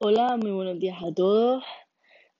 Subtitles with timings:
[0.00, 1.64] Hola, muy buenos días a todos.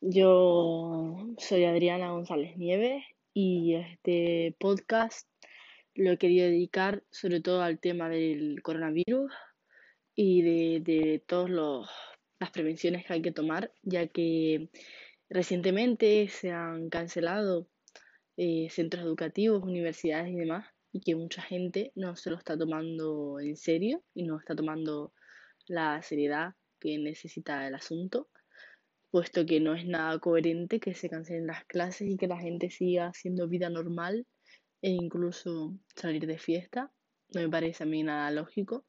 [0.00, 3.02] Yo soy Adriana González Nieves
[3.34, 5.28] y este podcast
[5.96, 9.32] lo he querido dedicar sobre todo al tema del coronavirus
[10.14, 11.50] y de, de todas
[12.38, 14.70] las prevenciones que hay que tomar, ya que
[15.28, 17.68] recientemente se han cancelado
[18.36, 23.40] eh, centros educativos, universidades y demás, y que mucha gente no se lo está tomando
[23.40, 25.12] en serio y no está tomando
[25.66, 28.28] la seriedad que necesita el asunto,
[29.10, 32.70] puesto que no es nada coherente que se cancelen las clases y que la gente
[32.70, 34.26] siga haciendo vida normal
[34.82, 36.92] e incluso salir de fiesta.
[37.34, 38.86] No me parece a mí nada lógico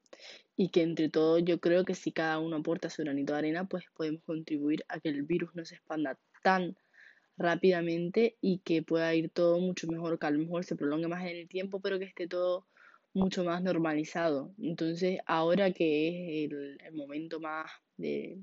[0.56, 3.66] y que entre todos yo creo que si cada uno aporta su granito de arena,
[3.68, 6.78] pues podemos contribuir a que el virus no se expanda tan
[7.38, 11.24] rápidamente y que pueda ir todo mucho mejor, que a lo mejor se prolongue más
[11.24, 12.68] en el tiempo, pero que esté todo
[13.14, 14.54] mucho más normalizado.
[14.60, 18.40] Entonces, ahora que es el, momento más de,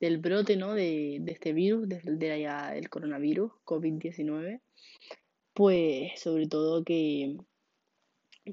[0.00, 0.74] del brote ¿no?
[0.74, 4.60] de, este virus, de, del coronavirus, COVID-19,
[5.54, 7.36] pues sobre todo que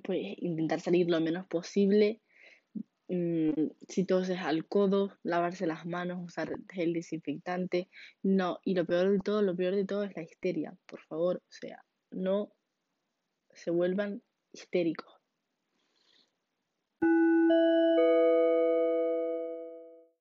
[0.04, 2.22] pues, intentar salir lo menos posible.
[3.10, 7.90] Mm, si toses al codo, lavarse las manos, usar gel desinfectante.
[8.24, 10.76] No, y lo peor de todo, lo peor de todo es la histeria.
[10.86, 12.54] Por favor, o sea, no
[13.54, 15.13] se vuelvan histéricos.